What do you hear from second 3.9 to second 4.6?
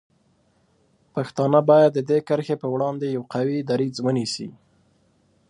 ونیسي.